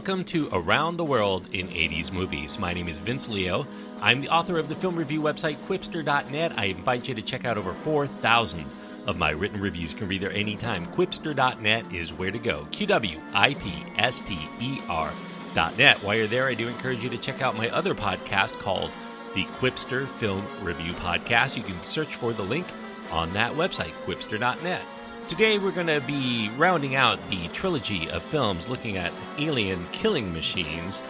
[0.00, 2.58] Welcome to Around the World in 80s Movies.
[2.58, 3.66] My name is Vince Leo.
[4.00, 6.58] I'm the author of the film review website Qwipster.net.
[6.58, 8.64] I invite you to check out over 4,000
[9.06, 9.92] of my written reviews.
[9.92, 10.86] You can read there anytime.
[10.86, 12.66] Qwipster.net is where to go.
[12.70, 16.02] Q W I P S T E R.net.
[16.02, 18.90] While you're there, I do encourage you to check out my other podcast called
[19.34, 21.58] the Qwipster Film Review Podcast.
[21.58, 22.66] You can search for the link
[23.12, 24.80] on that website, qwipster.net.
[25.30, 30.32] Today, we're going to be rounding out the trilogy of films looking at alien killing
[30.32, 31.00] machines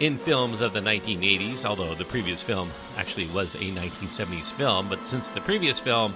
[0.00, 4.88] in films of the 1980s, although the previous film actually was a 1970s film.
[4.88, 6.14] But since the previous film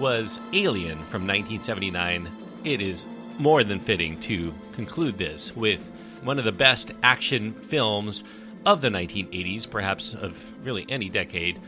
[0.00, 2.28] was Alien from 1979,
[2.64, 3.06] it is
[3.38, 5.88] more than fitting to conclude this with
[6.24, 8.24] one of the best action films
[8.66, 11.60] of the 1980s, perhaps of really any decade.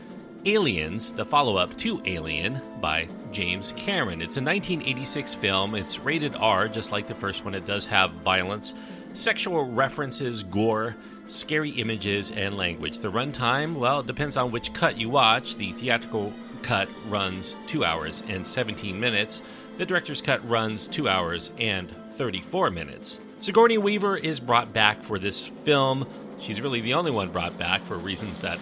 [0.45, 4.21] Aliens, the follow up to Alien by James Cameron.
[4.21, 5.75] It's a 1986 film.
[5.75, 7.53] It's rated R, just like the first one.
[7.53, 8.73] It does have violence,
[9.13, 10.95] sexual references, gore,
[11.27, 12.99] scary images, and language.
[12.99, 15.57] The runtime, well, it depends on which cut you watch.
[15.57, 19.41] The theatrical cut runs 2 hours and 17 minutes.
[19.77, 23.19] The director's cut runs 2 hours and 34 minutes.
[23.41, 26.07] Sigourney Weaver is brought back for this film.
[26.39, 28.59] She's really the only one brought back for reasons that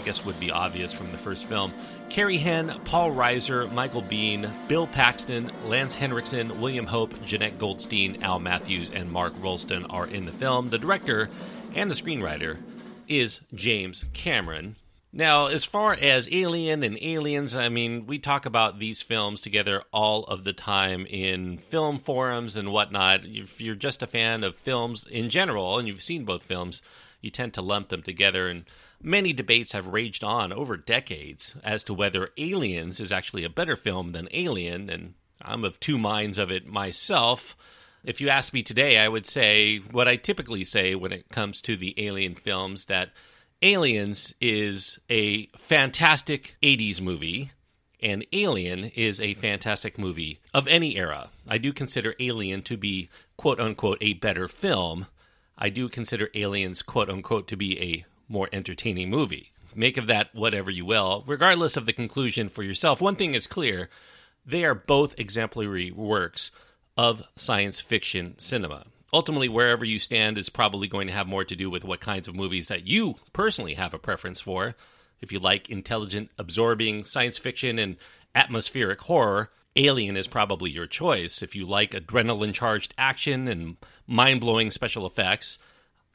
[0.00, 1.72] I guess would be obvious from the first film.
[2.08, 8.40] Carrie Henn, Paul Reiser, Michael Biehn, Bill Paxton, Lance Henriksen, William Hope, Jenette Goldstein, Al
[8.40, 10.70] Matthews, and Mark Rolston are in the film.
[10.70, 11.28] The director
[11.74, 12.56] and the screenwriter
[13.08, 14.76] is James Cameron.
[15.12, 19.82] Now, as far as Alien and Aliens, I mean, we talk about these films together
[19.92, 23.24] all of the time in film forums and whatnot.
[23.24, 26.80] If you're just a fan of films in general and you've seen both films,
[27.20, 28.64] you tend to lump them together and
[29.02, 33.74] Many debates have raged on over decades as to whether Aliens is actually a better
[33.74, 37.56] film than Alien, and I'm of two minds of it myself.
[38.04, 41.62] If you ask me today, I would say what I typically say when it comes
[41.62, 43.10] to the Alien films that
[43.62, 47.52] Aliens is a fantastic 80s movie,
[48.02, 51.30] and Alien is a fantastic movie of any era.
[51.48, 55.06] I do consider Alien to be, quote unquote, a better film.
[55.56, 59.52] I do consider Aliens, quote unquote, to be a more entertaining movie.
[59.74, 61.24] Make of that whatever you will.
[61.26, 63.90] Regardless of the conclusion for yourself, one thing is clear
[64.46, 66.50] they are both exemplary works
[66.96, 68.84] of science fiction cinema.
[69.12, 72.28] Ultimately, wherever you stand is probably going to have more to do with what kinds
[72.28, 74.74] of movies that you personally have a preference for.
[75.20, 77.96] If you like intelligent, absorbing science fiction and
[78.34, 81.42] atmospheric horror, Alien is probably your choice.
[81.42, 83.76] If you like adrenaline charged action and
[84.06, 85.58] mind blowing special effects,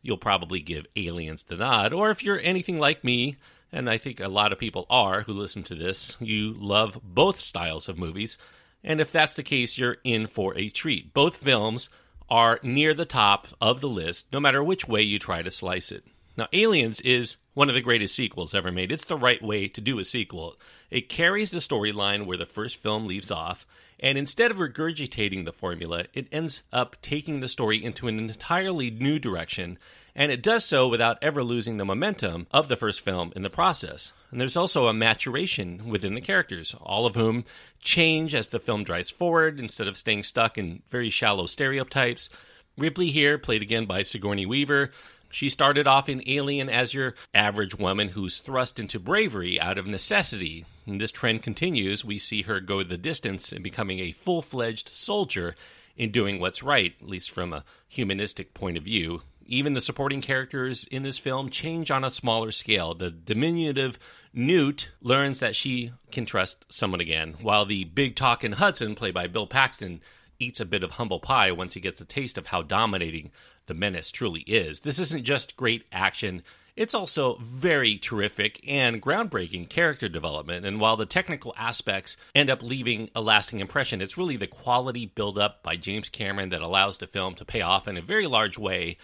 [0.05, 1.91] you'll probably give Aliens the nod.
[1.93, 3.37] Or if you're anything like me,
[3.71, 7.39] and I think a lot of people are who listen to this, you love both
[7.39, 8.37] styles of movies.
[8.83, 11.13] And if that's the case, you're in for a treat.
[11.13, 11.89] Both films
[12.29, 15.91] are near the top of the list, no matter which way you try to slice
[15.91, 16.05] it.
[16.37, 18.91] Now, Aliens is one of the greatest sequels ever made.
[18.91, 20.57] It's the right way to do a sequel.
[20.91, 23.65] It carries the storyline where the first film leaves off,
[23.99, 28.91] and instead of regurgitating the formula, it ends up taking the story into an entirely
[28.91, 29.77] new direction,
[30.15, 33.49] and it does so without ever losing the momentum of the first film in the
[33.49, 34.11] process.
[34.31, 37.45] And there's also a maturation within the characters, all of whom
[37.79, 42.29] change as the film drives forward instead of staying stuck in very shallow stereotypes.
[42.77, 44.91] Ripley here, played again by Sigourney Weaver,
[45.29, 49.87] she started off in Alien as your average woman who's thrust into bravery out of
[49.87, 50.65] necessity.
[50.85, 52.05] And this trend continues.
[52.05, 55.55] We see her go the distance in becoming a full fledged soldier
[55.97, 59.21] in doing what's right, at least from a humanistic point of view.
[59.47, 62.93] Even the supporting characters in this film change on a smaller scale.
[62.93, 63.99] The diminutive
[64.33, 69.27] Newt learns that she can trust someone again, while the big talking Hudson, played by
[69.27, 70.01] Bill Paxton,
[70.39, 73.31] eats a bit of humble pie once he gets a taste of how dominating
[73.67, 74.81] the menace truly is.
[74.81, 76.43] This isn't just great action,
[76.75, 80.65] it's also very terrific and groundbreaking character development.
[80.65, 85.05] And while the technical aspects end up leaving a lasting impression, it's really the quality
[85.05, 88.27] build up by James Cameron that allows the film to pay off in a very
[88.27, 88.97] large way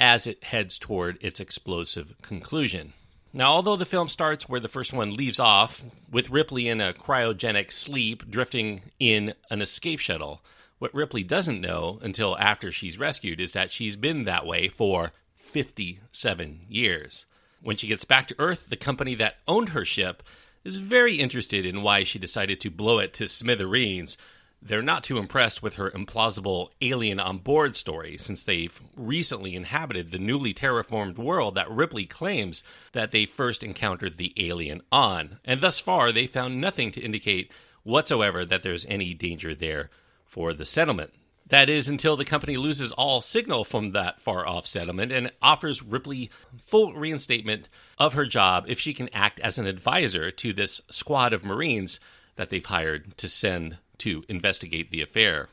[0.00, 2.92] as it heads toward its explosive conclusion.
[3.32, 6.92] Now, although the film starts where the first one leaves off, with Ripley in a
[6.92, 10.40] cryogenic sleep drifting in an escape shuttle,
[10.84, 15.12] what Ripley doesn't know until after she's rescued is that she's been that way for
[15.36, 17.24] 57 years.
[17.62, 20.22] When she gets back to Earth, the company that owned her ship
[20.62, 24.18] is very interested in why she decided to blow it to smithereens.
[24.60, 30.10] They're not too impressed with her implausible alien on board story, since they've recently inhabited
[30.10, 35.38] the newly terraformed world that Ripley claims that they first encountered the alien on.
[35.46, 37.50] And thus far, they found nothing to indicate
[37.84, 39.88] whatsoever that there's any danger there
[40.34, 41.12] for the settlement.
[41.46, 45.80] That is until the company loses all signal from that far off settlement and offers
[45.80, 46.28] Ripley
[46.66, 51.32] full reinstatement of her job if she can act as an advisor to this squad
[51.32, 52.00] of Marines
[52.34, 55.48] that they've hired to send to investigate the affair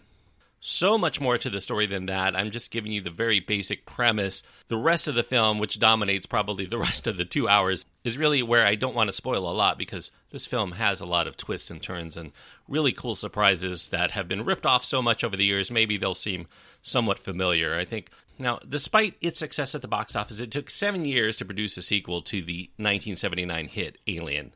[0.62, 2.36] so much more to the story than that.
[2.36, 4.44] I'm just giving you the very basic premise.
[4.68, 8.18] The rest of the film, which dominates probably the rest of the two hours, is
[8.18, 11.28] really where I don't want to spoil a lot because this film has a lot
[11.28, 12.32] of twists and turns and
[12.72, 15.70] really cool surprises that have been ripped off so much over the years.
[15.70, 16.48] Maybe they'll seem
[16.82, 17.76] somewhat familiar.
[17.76, 18.10] I think.
[18.40, 21.84] Now, despite its success at the box office, it took seven years to produce a
[21.84, 24.54] sequel to the 1979 hit Alien.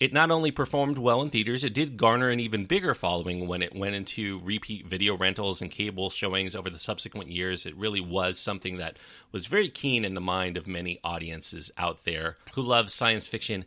[0.00, 3.62] It not only performed well in theaters, it did garner an even bigger following when
[3.62, 7.64] it went into repeat video rentals and cable showings over the subsequent years.
[7.64, 8.98] It really was something that
[9.30, 13.64] was very keen in the mind of many audiences out there who love science fiction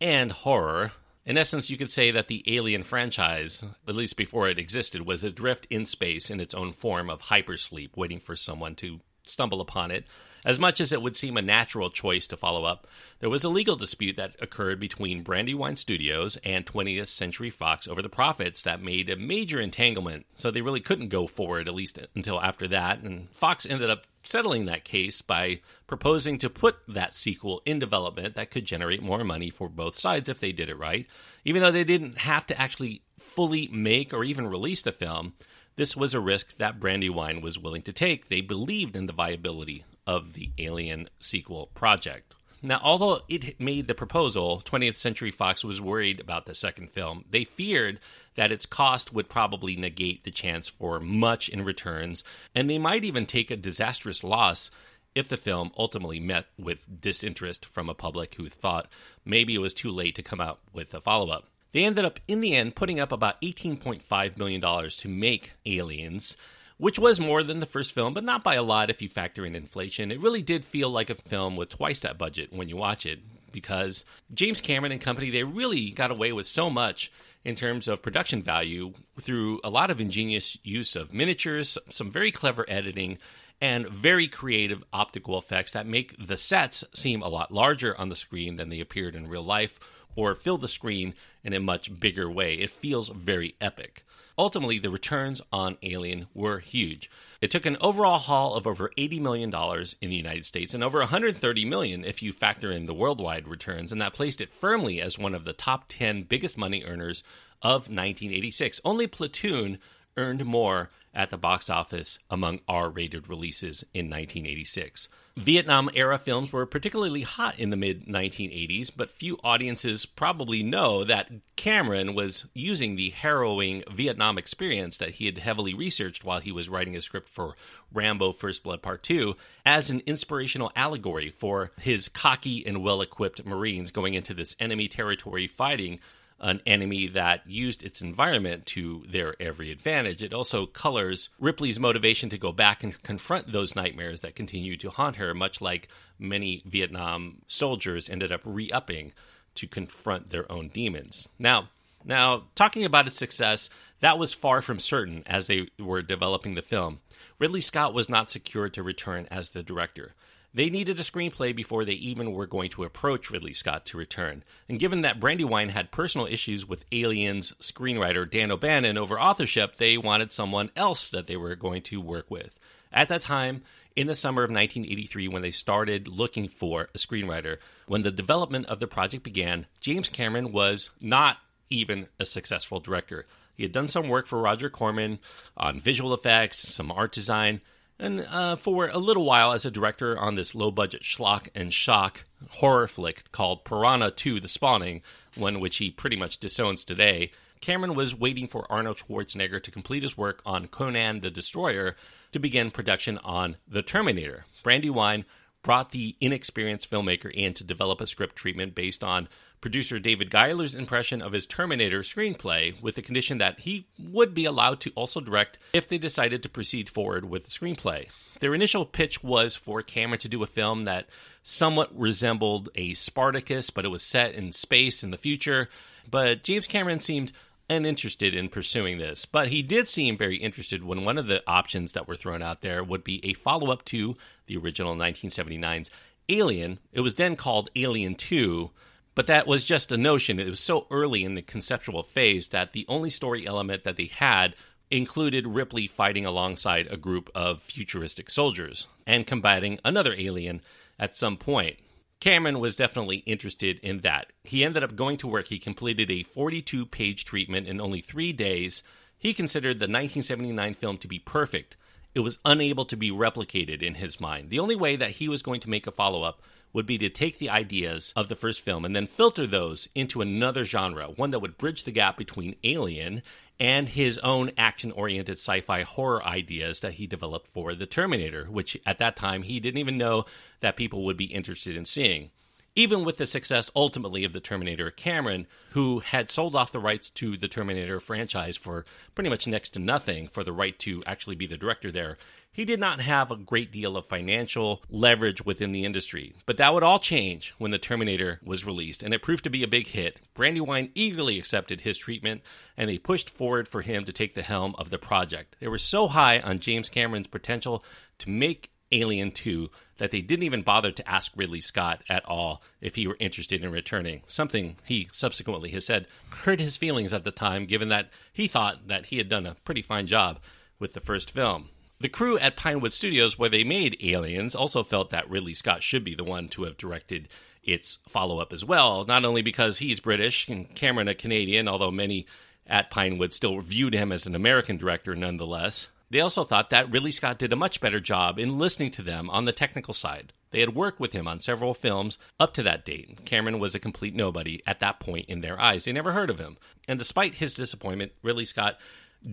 [0.00, 0.92] and horror.
[1.26, 5.24] In essence, you could say that the Alien franchise, at least before it existed, was
[5.24, 9.90] adrift in space in its own form of hypersleep, waiting for someone to stumble upon
[9.90, 10.04] it
[10.46, 12.86] as much as it would seem a natural choice to follow up,
[13.18, 18.00] there was a legal dispute that occurred between Brandywine Studios and 20th Century Fox over
[18.00, 21.98] the profits that made a major entanglement, so they really couldn't go forward, at least
[22.14, 23.02] until after that.
[23.02, 28.34] And Fox ended up settling that case by proposing to put that sequel in development
[28.34, 31.06] that could generate more money for both sides if they did it right.
[31.44, 35.34] Even though they didn't have to actually fully make or even release the film,
[35.76, 38.28] this was a risk that Brandywine was willing to take.
[38.28, 42.35] They believed in the viability of the Alien sequel project.
[42.62, 47.24] Now, although it made the proposal, 20th Century Fox was worried about the second film.
[47.30, 48.00] They feared
[48.34, 52.24] that its cost would probably negate the chance for much in returns,
[52.54, 54.70] and they might even take a disastrous loss
[55.14, 58.88] if the film ultimately met with disinterest from a public who thought
[59.24, 61.46] maybe it was too late to come out with a follow up.
[61.72, 66.36] They ended up, in the end, putting up about $18.5 million to make Aliens,
[66.78, 69.46] which was more than the first film, but not by a lot if you factor
[69.46, 70.10] in inflation.
[70.10, 73.20] It really did feel like a film with twice that budget when you watch it
[73.52, 77.10] because James Cameron and company, they really got away with so much
[77.44, 82.32] in terms of production value through a lot of ingenious use of miniatures, some very
[82.32, 83.18] clever editing,
[83.60, 88.16] and very creative optical effects that make the sets seem a lot larger on the
[88.16, 89.78] screen than they appeared in real life
[90.14, 91.14] or fill the screen
[91.44, 92.54] in a much bigger way.
[92.54, 94.04] It feels very epic.
[94.38, 97.10] Ultimately, the returns on Alien were huge.
[97.40, 99.54] It took an overall haul of over $80 million
[100.00, 103.92] in the United States and over 130 million if you factor in the worldwide returns,
[103.92, 107.22] and that placed it firmly as one of the top 10 biggest money earners
[107.62, 108.80] of 1986.
[108.84, 109.78] Only Platoon
[110.18, 115.08] earned more at the box office among R rated releases in 1986.
[115.36, 121.04] Vietnam era films were particularly hot in the mid 1980s, but few audiences probably know
[121.04, 126.52] that Cameron was using the harrowing Vietnam experience that he had heavily researched while he
[126.52, 127.54] was writing a script for
[127.92, 129.36] Rambo First Blood Part 2
[129.66, 134.88] as an inspirational allegory for his cocky and well equipped Marines going into this enemy
[134.88, 135.98] territory fighting
[136.40, 140.22] an enemy that used its environment to their every advantage.
[140.22, 144.90] It also colors Ripley's motivation to go back and confront those nightmares that continue to
[144.90, 145.88] haunt her, much like
[146.18, 149.12] many Vietnam soldiers ended up re upping
[149.54, 151.28] to confront their own demons.
[151.38, 151.70] Now,
[152.04, 156.62] now talking about its success, that was far from certain as they were developing the
[156.62, 157.00] film.
[157.38, 160.14] Ridley Scott was not secured to return as the director.
[160.56, 164.42] They needed a screenplay before they even were going to approach Ridley Scott to return.
[164.70, 169.98] And given that Brandywine had personal issues with Aliens screenwriter Dan O'Bannon over authorship, they
[169.98, 172.58] wanted someone else that they were going to work with.
[172.90, 173.64] At that time,
[173.96, 178.64] in the summer of 1983, when they started looking for a screenwriter, when the development
[178.64, 181.36] of the project began, James Cameron was not
[181.68, 183.26] even a successful director.
[183.58, 185.18] He had done some work for Roger Corman
[185.54, 187.60] on visual effects, some art design,
[187.98, 191.72] and uh, for a little while as a director on this low budget schlock and
[191.72, 195.02] shock horror flick called Piranha 2 The Spawning,
[195.34, 200.02] one which he pretty much disowns today, Cameron was waiting for Arnold Schwarzenegger to complete
[200.02, 201.96] his work on Conan the Destroyer
[202.32, 204.44] to begin production on The Terminator.
[204.62, 205.24] Brandywine
[205.62, 209.28] brought the inexperienced filmmaker in to develop a script treatment based on
[209.60, 214.44] producer David Giler's impression of his Terminator screenplay with the condition that he would be
[214.44, 218.08] allowed to also direct if they decided to proceed forward with the screenplay.
[218.40, 221.08] Their initial pitch was for Cameron to do a film that
[221.42, 225.68] somewhat resembled a Spartacus, but it was set in space in the future.
[226.10, 227.32] But James Cameron seemed
[227.68, 231.92] uninterested in pursuing this, but he did seem very interested when one of the options
[231.92, 235.90] that were thrown out there would be a follow up to the original 1979's
[236.28, 236.78] Alien.
[236.92, 238.70] It was then called Alien 2,
[239.16, 240.38] but that was just a notion.
[240.38, 244.06] It was so early in the conceptual phase that the only story element that they
[244.06, 244.54] had
[244.90, 250.60] included Ripley fighting alongside a group of futuristic soldiers and combating another alien
[250.98, 251.78] at some point.
[252.20, 254.32] Cameron was definitely interested in that.
[254.44, 255.48] He ended up going to work.
[255.48, 258.82] He completed a 42 page treatment in only three days.
[259.16, 261.76] He considered the 1979 film to be perfect.
[262.14, 264.50] It was unable to be replicated in his mind.
[264.50, 266.42] The only way that he was going to make a follow up
[266.76, 270.20] would be to take the ideas of the first film and then filter those into
[270.20, 273.22] another genre, one that would bridge the gap between Alien
[273.58, 278.44] and his own action oriented sci fi horror ideas that he developed for The Terminator,
[278.50, 280.26] which at that time he didn't even know
[280.60, 282.30] that people would be interested in seeing.
[282.78, 287.08] Even with the success ultimately of The Terminator, Cameron, who had sold off the rights
[287.08, 291.36] to the Terminator franchise for pretty much next to nothing for the right to actually
[291.36, 292.18] be the director there,
[292.52, 296.34] he did not have a great deal of financial leverage within the industry.
[296.44, 299.62] But that would all change when The Terminator was released, and it proved to be
[299.62, 300.20] a big hit.
[300.34, 302.42] Brandywine eagerly accepted his treatment,
[302.76, 305.56] and they pushed forward for him to take the helm of the project.
[305.60, 307.82] They were so high on James Cameron's potential
[308.18, 312.62] to make Alien 2 that they didn't even bother to ask Ridley Scott at all
[312.80, 317.24] if he were interested in returning, something he subsequently has said hurt his feelings at
[317.24, 320.38] the time, given that he thought that he had done a pretty fine job
[320.78, 321.70] with the first film.
[321.98, 326.04] The crew at Pinewood Studios, where they made Aliens, also felt that Ridley Scott should
[326.04, 327.28] be the one to have directed
[327.64, 331.90] its follow up as well, not only because he's British and Cameron a Canadian, although
[331.90, 332.26] many
[332.66, 335.88] at Pinewood still viewed him as an American director nonetheless.
[336.10, 339.28] They also thought that Ridley Scott did a much better job in listening to them
[339.28, 340.32] on the technical side.
[340.50, 343.24] They had worked with him on several films up to that date.
[343.24, 345.84] Cameron was a complete nobody at that point in their eyes.
[345.84, 346.56] They never heard of him.
[346.86, 348.78] And despite his disappointment, Ridley Scott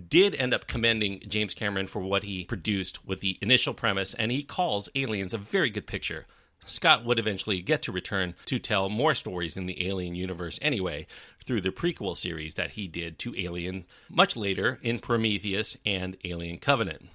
[0.09, 4.31] did end up commending James Cameron for what he produced with the initial premise, and
[4.31, 6.25] he calls Aliens a very good picture.
[6.65, 11.07] Scott would eventually get to return to tell more stories in the Alien universe anyway,
[11.43, 16.57] through the prequel series that he did to Alien much later in Prometheus and Alien
[16.57, 17.09] Covenant.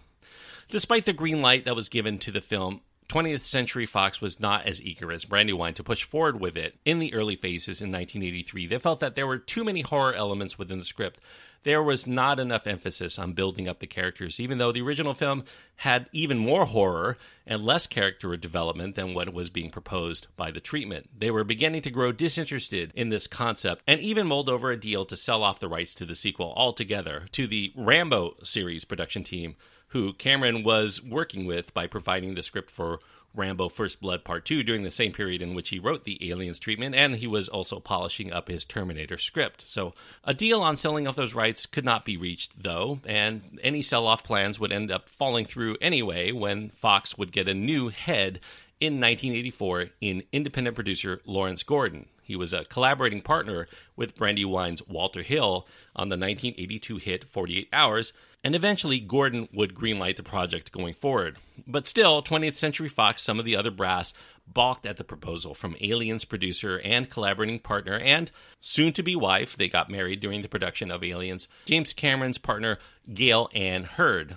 [0.69, 4.67] Despite the green light that was given to the film, 20th Century Fox was not
[4.67, 8.67] as eager as Brandywine to push forward with it in the early phases in 1983.
[8.67, 11.19] They felt that there were too many horror elements within the script
[11.65, 15.45] there was not enough emphasis on building up the characters, even though the original film
[15.77, 20.61] had even more horror and less character development than what was being proposed by the
[20.61, 21.09] treatment.
[21.19, 25.05] They were beginning to grow disinterested in this concept and even mulled over a deal
[25.07, 29.57] to sell off the rights to the sequel altogether to the Rambo series production team,
[29.89, 33.01] who Cameron was working with by providing the script for
[33.39, 36.59] Rambo First Blood Part 2 during the same period in which he wrote the Aliens
[36.59, 39.65] treatment, and he was also polishing up his Terminator script.
[39.67, 43.81] So, a deal on selling off those rights could not be reached, though, and any
[43.81, 47.89] sell off plans would end up falling through anyway when Fox would get a new
[47.89, 48.41] head
[48.81, 52.07] in 1984 in independent producer Lawrence Gordon.
[52.23, 55.67] He was a collaborating partner with Brandywine's Walter Hill
[55.97, 58.13] on the 1982 hit 48 Hours,
[58.45, 61.39] and eventually Gordon would greenlight the project going forward.
[61.67, 64.15] But still, 20th Century Fox, some of the other brass,
[64.47, 68.31] balked at the proposal from Aliens producer and collaborating partner and
[68.61, 72.79] soon to be wife, they got married during the production of Aliens, James Cameron's partner,
[73.13, 74.37] Gale Anne Hurd.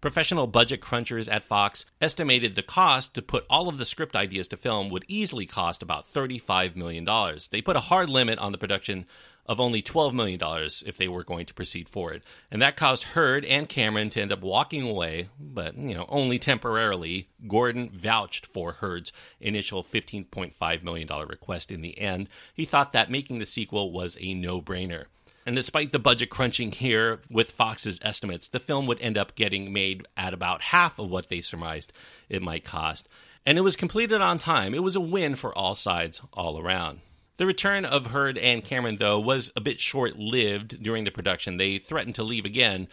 [0.00, 4.48] Professional budget crunchers at Fox estimated the cost to put all of the script ideas
[4.48, 7.06] to film would easily cost about $35 million.
[7.52, 9.06] They put a hard limit on the production
[9.46, 10.40] of only $12 million
[10.86, 12.22] if they were going to proceed forward.
[12.50, 16.38] And that caused Hurd and Cameron to end up walking away, but, you know, only
[16.38, 17.28] temporarily.
[17.48, 22.28] Gordon vouched for Hurd's initial $15.5 million request in the end.
[22.54, 25.06] He thought that making the sequel was a no brainer.
[25.44, 29.72] And despite the budget crunching here with Fox's estimates, the film would end up getting
[29.72, 31.92] made at about half of what they surmised
[32.28, 33.08] it might cost.
[33.44, 34.72] And it was completed on time.
[34.72, 37.00] It was a win for all sides all around.
[37.38, 41.56] The return of Hurd and Cameron, though, was a bit short lived during the production.
[41.56, 42.88] They threatened to leave again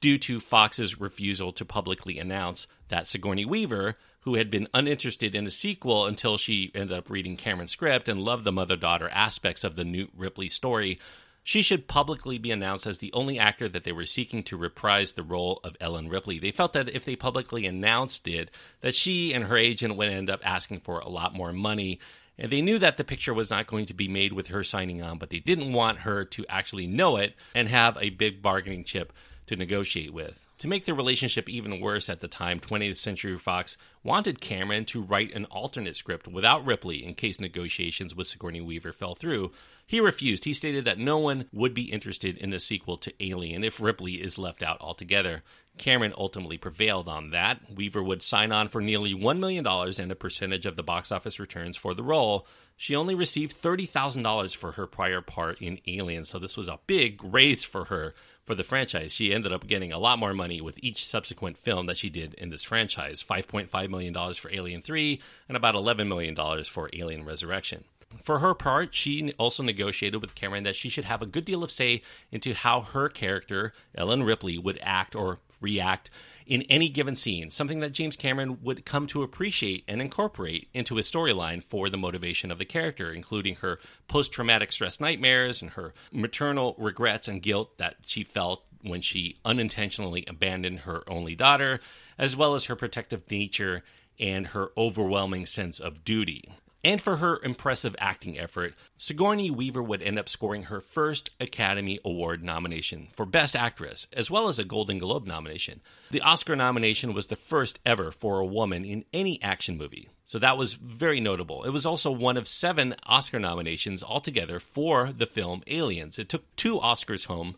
[0.00, 5.44] due to Fox's refusal to publicly announce that Sigourney Weaver, who had been uninterested in
[5.44, 9.62] the sequel until she ended up reading Cameron's script and loved the mother daughter aspects
[9.62, 10.98] of the Newt Ripley story,
[11.44, 15.12] she should publicly be announced as the only actor that they were seeking to reprise
[15.12, 16.38] the role of Ellen Ripley.
[16.38, 20.30] They felt that if they publicly announced it, that she and her agent would end
[20.30, 22.00] up asking for a lot more money
[22.42, 25.00] and they knew that the picture was not going to be made with her signing
[25.00, 28.82] on, but they didn't want her to actually know it and have a big bargaining
[28.82, 29.12] chip
[29.46, 30.48] to negotiate with.
[30.58, 35.00] To make the relationship even worse at the time, 20th Century Fox wanted Cameron to
[35.00, 39.52] write an alternate script without Ripley in case negotiations with Sigourney Weaver fell through.
[39.92, 40.44] He refused.
[40.44, 44.22] He stated that no one would be interested in the sequel to Alien if Ripley
[44.22, 45.42] is left out altogether.
[45.76, 47.60] Cameron ultimately prevailed on that.
[47.70, 51.38] Weaver would sign on for nearly $1 million and a percentage of the box office
[51.38, 52.46] returns for the role.
[52.74, 57.22] She only received $30,000 for her prior part in Alien, so this was a big
[57.22, 58.14] raise for her
[58.46, 59.12] for the franchise.
[59.12, 62.32] She ended up getting a lot more money with each subsequent film that she did
[62.32, 66.34] in this franchise $5.5 million for Alien 3 and about $11 million
[66.64, 67.84] for Alien Resurrection.
[68.22, 71.64] For her part, she also negotiated with Cameron that she should have a good deal
[71.64, 76.10] of say into how her character, Ellen Ripley, would act or react
[76.46, 80.96] in any given scene, something that James Cameron would come to appreciate and incorporate into
[80.96, 83.78] his storyline for the motivation of the character, including her
[84.08, 89.38] post traumatic stress nightmares and her maternal regrets and guilt that she felt when she
[89.44, 91.80] unintentionally abandoned her only daughter,
[92.18, 93.82] as well as her protective nature
[94.18, 96.48] and her overwhelming sense of duty.
[96.84, 102.00] And for her impressive acting effort, Sigourney Weaver would end up scoring her first Academy
[102.04, 105.80] Award nomination for Best Actress, as well as a Golden Globe nomination.
[106.10, 110.08] The Oscar nomination was the first ever for a woman in any action movie.
[110.26, 111.62] So that was very notable.
[111.62, 116.18] It was also one of seven Oscar nominations altogether for the film Aliens.
[116.18, 117.56] It took two Oscars home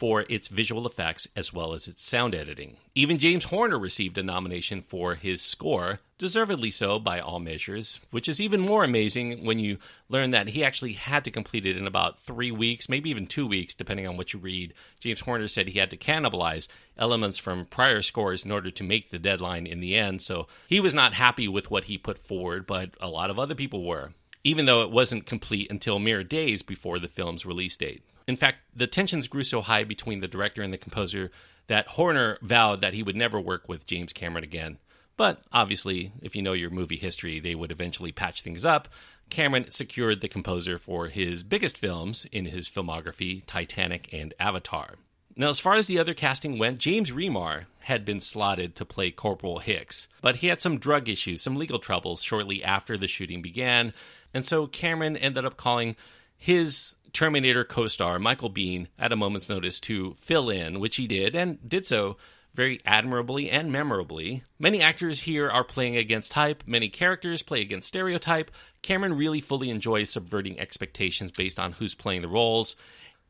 [0.00, 2.78] for its visual effects as well as its sound editing.
[2.94, 8.26] Even James Horner received a nomination for his score, deservedly so by all measures, which
[8.26, 9.76] is even more amazing when you
[10.08, 13.46] learn that he actually had to complete it in about three weeks, maybe even two
[13.46, 14.72] weeks, depending on what you read.
[15.00, 16.66] James Horner said he had to cannibalize
[16.96, 20.80] elements from prior scores in order to make the deadline in the end, so he
[20.80, 24.14] was not happy with what he put forward, but a lot of other people were
[24.42, 28.02] even though it wasn't complete until mere days before the film's release date.
[28.30, 31.32] In fact, the tensions grew so high between the director and the composer
[31.66, 34.78] that Horner vowed that he would never work with James Cameron again.
[35.16, 38.86] But obviously, if you know your movie history, they would eventually patch things up.
[39.30, 44.94] Cameron secured the composer for his biggest films in his filmography, Titanic and Avatar.
[45.34, 49.10] Now, as far as the other casting went, James Remar had been slotted to play
[49.10, 53.42] Corporal Hicks, but he had some drug issues, some legal troubles shortly after the shooting
[53.42, 53.92] began,
[54.32, 55.96] and so Cameron ended up calling
[56.36, 61.06] his Terminator co star, Michael Biehn at a moment's notice to fill in, which he
[61.06, 62.16] did, and did so
[62.54, 64.42] very admirably and memorably.
[64.58, 68.50] Many actors here are playing against type, many characters play against stereotype.
[68.82, 72.76] Cameron really fully enjoys subverting expectations based on who's playing the roles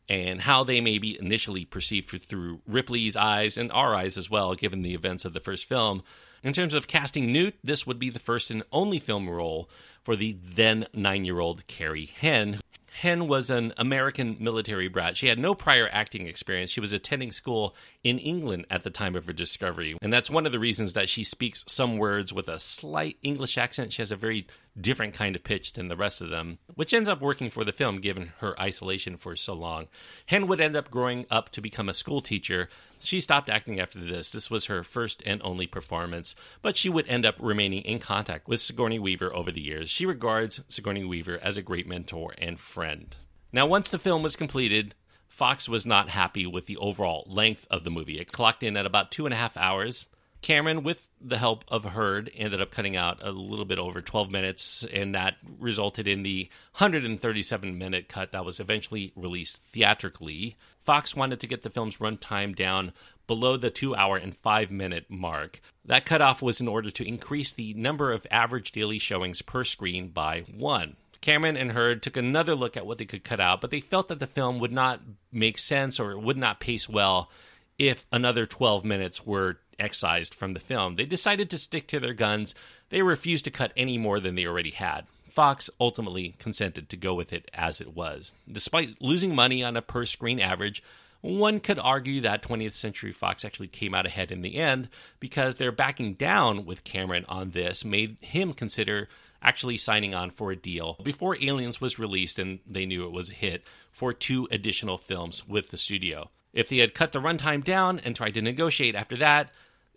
[0.08, 4.54] and how they may be initially perceived through Ripley's eyes and our eyes as well,
[4.54, 6.02] given the events of the first film.
[6.42, 9.68] In terms of casting Newt, this would be the first and only film role
[10.02, 12.60] for the then nine year old Carrie Henn,
[13.00, 15.16] Henn was an American military brat.
[15.16, 16.68] She had no prior acting experience.
[16.68, 19.96] She was attending school in England at the time of her discovery.
[20.00, 23.58] And that's one of the reasons that she speaks some words with a slight English
[23.58, 23.92] accent.
[23.92, 24.46] She has a very
[24.80, 27.72] different kind of pitch than the rest of them, which ends up working for the
[27.72, 29.88] film given her isolation for so long.
[30.26, 32.68] Henn would end up growing up to become a school teacher.
[33.00, 34.30] She stopped acting after this.
[34.30, 38.48] This was her first and only performance, but she would end up remaining in contact
[38.48, 39.90] with Sigourney Weaver over the years.
[39.90, 43.16] She regards Sigourney Weaver as a great mentor and friend.
[43.52, 44.94] Now, once the film was completed,
[45.40, 48.20] Fox was not happy with the overall length of the movie.
[48.20, 50.05] It clocked in at about two and a half hours.
[50.42, 54.31] Cameron, with the help of Hurd, ended up cutting out a little bit over 12
[54.31, 60.59] minutes, and that resulted in the 137 minute cut that was eventually released theatrically.
[60.85, 62.92] Fox wanted to get the film's runtime down
[63.26, 65.62] below the two hour and five minute mark.
[65.87, 70.09] That cutoff was in order to increase the number of average daily showings per screen
[70.09, 70.96] by one.
[71.20, 74.09] Cameron and Hurd took another look at what they could cut out, but they felt
[74.09, 77.30] that the film would not make sense or it would not pace well
[77.78, 80.96] if another 12 minutes were excised from the film.
[80.96, 82.54] They decided to stick to their guns.
[82.90, 85.06] They refused to cut any more than they already had.
[85.30, 88.33] Fox ultimately consented to go with it as it was.
[88.50, 90.83] Despite losing money on a per screen average,
[91.20, 95.56] one could argue that 20th Century Fox actually came out ahead in the end because
[95.56, 99.09] their backing down with Cameron on this made him consider
[99.42, 103.31] actually signing on for a deal before Aliens was released and they knew it was
[103.31, 106.31] a hit for two additional films with the studio.
[106.53, 109.50] If they had cut the runtime down and tried to negotiate after that,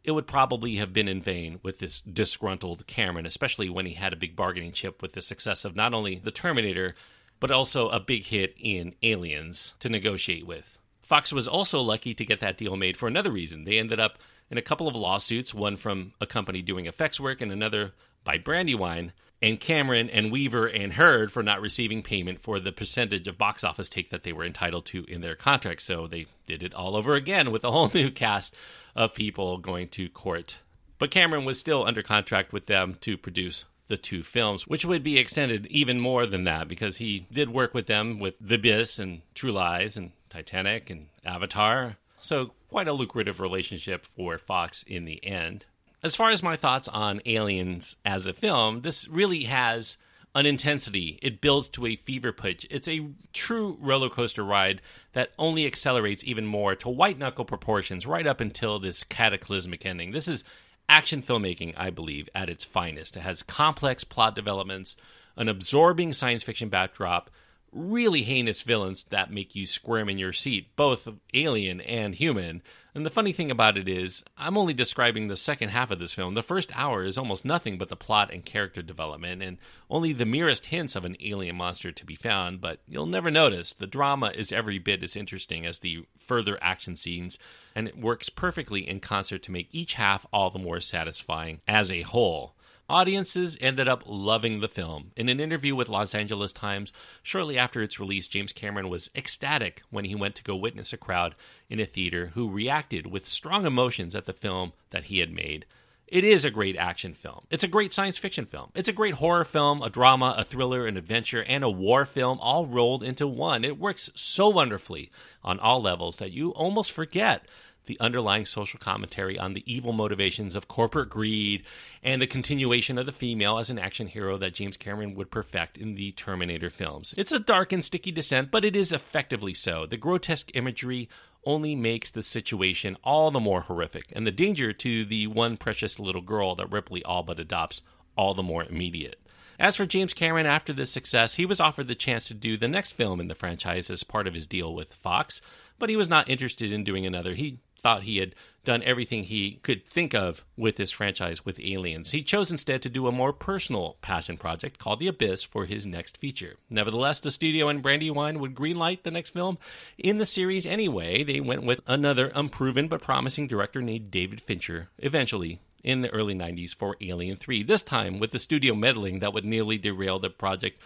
[0.04, 4.14] it would probably have been in vain with this disgruntled Cameron, especially when he had
[4.14, 6.96] a big bargaining chip with the success of not only The Terminator,
[7.40, 10.78] but also a big hit in Aliens to negotiate with.
[11.02, 13.64] Fox was also lucky to get that deal made for another reason.
[13.64, 14.18] They ended up
[14.50, 18.38] in a couple of lawsuits, one from a company doing effects work and another by
[18.38, 23.38] Brandywine, and Cameron and Weaver and Hurd for not receiving payment for the percentage of
[23.38, 25.82] box office take that they were entitled to in their contract.
[25.82, 28.56] So they did it all over again with a whole new cast
[28.96, 30.60] of people going to court.
[30.98, 35.04] But Cameron was still under contract with them to produce the two films, which would
[35.04, 38.98] be extended even more than that because he did work with them with The Abyss
[38.98, 41.98] and True Lies and Titanic and Avatar.
[42.22, 45.66] So, quite a lucrative relationship for Fox in the end.
[46.04, 49.96] As far as my thoughts on Aliens as a film, this really has
[50.36, 51.18] an intensity.
[51.22, 52.68] It builds to a fever pitch.
[52.70, 54.82] It's a true roller coaster ride
[55.14, 60.12] that only accelerates even more to white knuckle proportions right up until this cataclysmic ending.
[60.12, 60.44] This is
[60.90, 63.16] action filmmaking, I believe, at its finest.
[63.16, 64.98] It has complex plot developments,
[65.38, 67.30] an absorbing science fiction backdrop,
[67.74, 72.62] really heinous villains that make you squirm in your seat, both alien and human.
[72.96, 76.14] And the funny thing about it is, I'm only describing the second half of this
[76.14, 76.36] film.
[76.36, 79.58] The first hour is almost nothing but the plot and character development, and
[79.90, 83.74] only the merest hints of an alien monster to be found, but you'll never notice.
[83.74, 87.40] The drama is every bit as interesting as the further action scenes,
[87.74, 91.92] and it works perfectly in concert to make each half all the more satisfying as
[91.92, 92.56] a whole.
[92.94, 95.14] Audiences ended up loving the film.
[95.16, 99.82] In an interview with Los Angeles Times, shortly after its release, James Cameron was ecstatic
[99.90, 101.34] when he went to go witness a crowd
[101.72, 105.66] in a theater who reacted with strong emotions at the film that he had made.
[106.08, 107.48] It is a great action film.
[107.50, 108.70] It's a great science fiction film.
[108.76, 112.38] It's a great horror film, a drama, a thriller, an adventure, and a war film
[112.40, 113.66] all rolled into one.
[113.66, 115.10] It works so wonderfully
[115.44, 117.48] on all levels that you almost forget
[117.86, 121.64] the underlying social commentary on the evil motivations of corporate greed
[122.02, 125.78] and the continuation of the female as an action hero that James Cameron would perfect
[125.78, 127.14] in the Terminator films.
[127.18, 129.86] It's a dark and sticky descent, but it is effectively so.
[129.86, 131.10] The grotesque imagery
[131.46, 136.00] only makes the situation all the more horrific, and the danger to the one precious
[136.00, 137.82] little girl that Ripley all but adopts
[138.18, 139.20] all the more immediate.
[139.60, 142.68] As for James Cameron, after this success, he was offered the chance to do the
[142.68, 145.42] next film in the franchise as part of his deal with Fox,
[145.78, 147.34] but he was not interested in doing another.
[147.36, 152.12] He thought he had done everything he could think of with this franchise with aliens.
[152.12, 155.86] He chose instead to do a more personal passion project called The Abyss for his
[155.86, 156.56] next feature.
[156.70, 159.58] Nevertheless, the studio and Brandywine would greenlight the next film
[159.98, 161.24] in the series anyway.
[161.24, 166.34] They went with another unproven but promising director named David Fincher, eventually in the early
[166.34, 167.64] 90s for Alien 3.
[167.64, 170.80] This time with the studio meddling that would nearly derail the project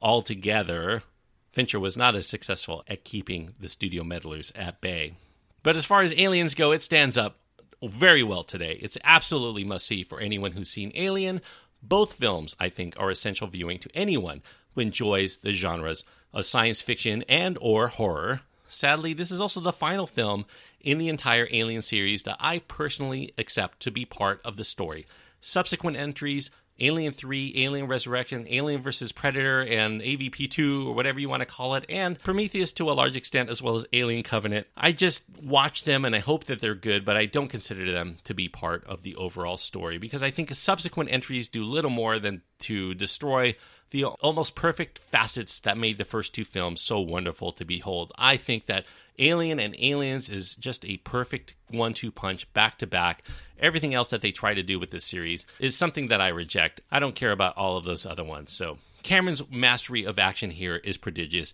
[0.00, 1.02] altogether.
[1.52, 5.14] Fincher was not as successful at keeping the studio meddlers at bay.
[5.68, 7.40] But as far as aliens go, it stands up
[7.82, 8.78] very well today.
[8.80, 11.42] It's absolutely must see for anyone who's seen Alien.
[11.82, 14.40] Both films, I think, are essential viewing to anyone
[14.74, 18.40] who enjoys the genres of science fiction and or horror.
[18.70, 20.46] Sadly, this is also the final film
[20.80, 25.06] in the entire Alien series that I personally accept to be part of the story.
[25.42, 26.50] Subsequent entries
[26.80, 29.12] Alien 3, Alien Resurrection, Alien vs.
[29.12, 32.92] Predator, and AVP 2, or whatever you want to call it, and Prometheus to a
[32.92, 34.66] large extent, as well as Alien Covenant.
[34.76, 38.18] I just watch them and I hope that they're good, but I don't consider them
[38.24, 42.18] to be part of the overall story because I think subsequent entries do little more
[42.18, 43.56] than to destroy
[43.90, 48.12] the almost perfect facets that made the first two films so wonderful to behold.
[48.16, 48.84] I think that
[49.18, 53.24] Alien and Aliens is just a perfect one two punch back to back.
[53.58, 56.80] Everything else that they try to do with this series is something that I reject.
[56.90, 58.52] I don't care about all of those other ones.
[58.52, 61.52] So Cameron's mastery of action here is prodigious.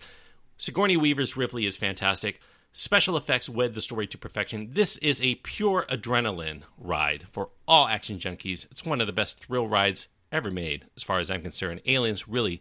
[0.58, 2.40] Sigourney Weaver's Ripley is fantastic.
[2.72, 4.70] Special effects wed the story to perfection.
[4.72, 8.66] This is a pure adrenaline ride for all action junkies.
[8.70, 11.80] It's one of the best thrill rides ever made, as far as I'm concerned.
[11.86, 12.60] Aliens really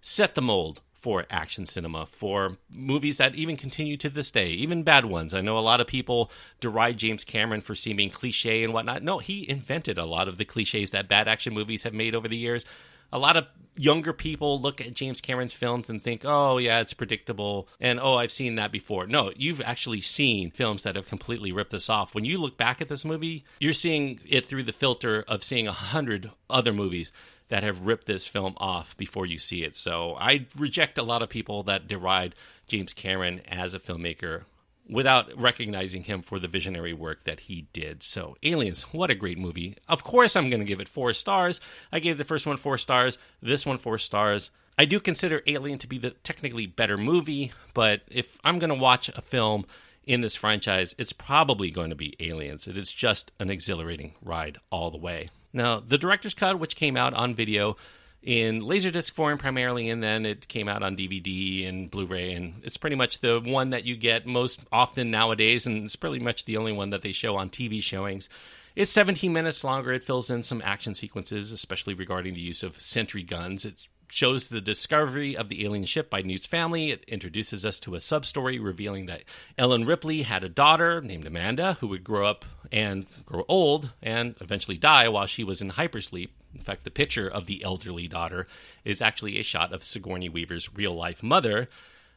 [0.00, 4.84] set the mold for action cinema, for movies that even continue to this day, even
[4.84, 5.34] bad ones.
[5.34, 9.02] I know a lot of people deride James Cameron for seeming cliche and whatnot.
[9.02, 12.28] No, he invented a lot of the cliches that bad action movies have made over
[12.28, 12.64] the years.
[13.12, 16.94] A lot of younger people look at James Cameron's films and think, oh, yeah, it's
[16.94, 19.08] predictable, and oh, I've seen that before.
[19.08, 22.14] No, you've actually seen films that have completely ripped this off.
[22.14, 25.66] When you look back at this movie, you're seeing it through the filter of seeing
[25.66, 27.10] a hundred other movies
[27.52, 29.76] that have ripped this film off before you see it.
[29.76, 32.34] So I reject a lot of people that deride
[32.66, 34.44] James Cameron as a filmmaker
[34.88, 38.02] without recognizing him for the visionary work that he did.
[38.02, 39.76] So, Aliens, what a great movie.
[39.86, 41.60] Of course, I'm going to give it four stars.
[41.92, 44.50] I gave the first one four stars, this one four stars.
[44.78, 48.74] I do consider Alien to be the technically better movie, but if I'm going to
[48.74, 49.66] watch a film
[50.06, 52.66] in this franchise, it's probably going to be Aliens.
[52.66, 55.28] It is just an exhilarating ride all the way.
[55.52, 57.76] Now, the director's cut, which came out on video
[58.22, 62.62] in Laserdisc form primarily, and then it came out on DVD and Blu ray, and
[62.64, 66.44] it's pretty much the one that you get most often nowadays, and it's pretty much
[66.44, 68.28] the only one that they show on TV showings.
[68.74, 69.92] It's 17 minutes longer.
[69.92, 73.64] It fills in some action sequences, especially regarding the use of sentry guns.
[73.64, 76.90] It's shows the discovery of the alien ship by Newt's family.
[76.90, 79.22] It introduces us to a sub story revealing that
[79.56, 84.34] Ellen Ripley had a daughter named Amanda who would grow up and grow old and
[84.42, 86.28] eventually die while she was in hypersleep.
[86.54, 88.46] In fact, the picture of the elderly daughter
[88.84, 91.70] is actually a shot of Sigourney Weaver's real life mother.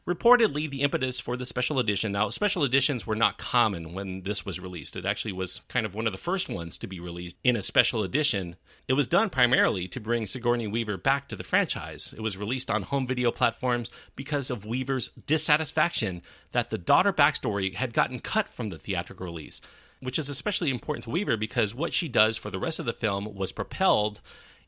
[0.06, 2.12] Reportedly the impetus for the special edition.
[2.12, 4.94] Now special editions were not common when this was released.
[4.94, 7.62] It actually was kind of one of the first ones to be released in a
[7.62, 8.54] special edition.
[8.86, 12.14] It was done primarily to bring sigourney weaver back to the franchise.
[12.16, 17.74] It was released on home video platforms because of weaver's dissatisfaction that the daughter backstory
[17.74, 19.60] had gotten cut from the theatrical release
[20.00, 22.92] which is especially important to weaver because what she does for the rest of the
[22.92, 24.20] film was propelled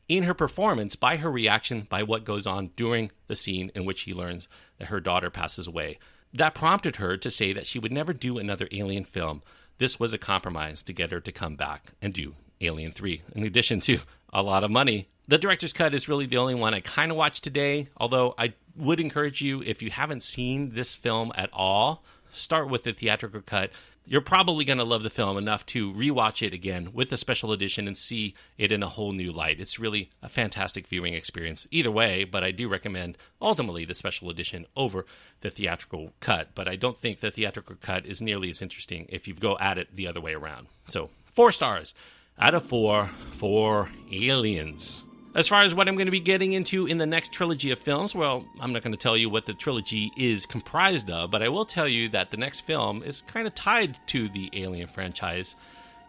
[0.09, 4.01] in her performance by her reaction by what goes on during the scene in which
[4.01, 4.47] he learns
[4.79, 5.99] that her daughter passes away.
[6.33, 9.43] That prompted her to say that she would never do another Alien film.
[9.77, 13.43] This was a compromise to get her to come back and do Alien 3, in
[13.43, 13.99] addition to
[14.33, 15.07] a lot of money.
[15.27, 18.53] The director's cut is really the only one I kind of watched today, although I
[18.75, 23.41] would encourage you, if you haven't seen this film at all, start with the theatrical
[23.41, 23.71] cut
[24.09, 27.51] you're probably going to love the film enough to rewatch it again with the special
[27.51, 29.59] edition and see it in a whole new light.
[29.59, 34.31] It's really a fantastic viewing experience either way, but I do recommend ultimately the special
[34.31, 35.05] edition over
[35.41, 36.49] the theatrical cut.
[36.55, 39.77] But I don't think the theatrical cut is nearly as interesting if you go at
[39.77, 40.67] it the other way around.
[40.87, 41.93] So, four stars
[42.39, 45.03] out of four for Aliens.
[45.39, 47.79] As far as what I'm going to be getting into in the next trilogy of
[47.79, 51.41] films, well, I'm not going to tell you what the trilogy is comprised of, but
[51.41, 54.89] I will tell you that the next film is kind of tied to the Alien
[54.89, 55.55] franchise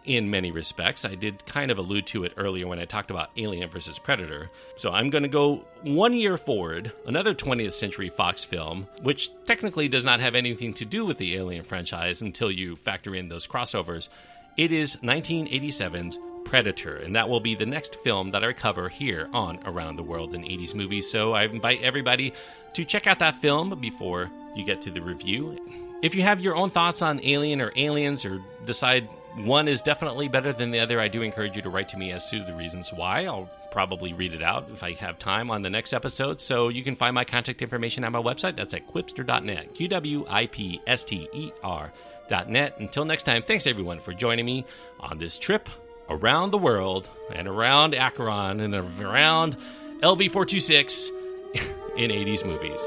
[0.03, 1.05] in many respects.
[1.05, 4.51] I did kind of allude to it earlier when I talked about Alien versus Predator.
[4.75, 9.87] So I'm going to go one year forward, another 20th Century Fox film, which technically
[9.87, 13.47] does not have anything to do with the Alien franchise until you factor in those
[13.47, 14.09] crossovers.
[14.57, 19.29] It is 1987's Predator, and that will be the next film that I cover here
[19.33, 21.09] on Around the World in 80s Movies.
[21.09, 22.33] So I invite everybody
[22.73, 25.57] to check out that film before you get to the review.
[26.01, 30.27] If you have your own thoughts on Alien or Aliens, or decide one is definitely
[30.27, 32.53] better than the other, I do encourage you to write to me as to the
[32.53, 33.25] reasons why.
[33.25, 36.41] I'll probably read it out if I have time on the next episode.
[36.41, 38.57] So you can find my contact information on my website.
[38.57, 39.73] That's at qwipster.net.
[39.75, 42.79] Q W I P S T E R.net.
[42.79, 44.65] Until next time, thanks everyone for joining me
[44.99, 45.69] on this trip
[46.11, 49.55] around the world and around Acheron and around
[50.01, 51.09] LV426
[51.97, 52.81] in 80s movies.